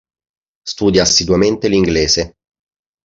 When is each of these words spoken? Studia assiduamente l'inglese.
Studia 0.65 1.03
assiduamente 1.03 1.67
l'inglese. 1.67 2.33